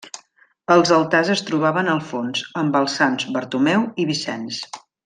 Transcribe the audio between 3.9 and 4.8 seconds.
i Vicenç.